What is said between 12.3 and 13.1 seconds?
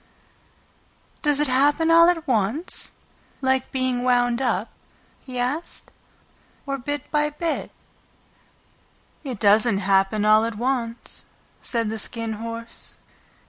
Horse.